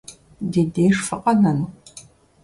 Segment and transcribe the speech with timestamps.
[0.51, 1.67] Ди деж фыкъэнэну?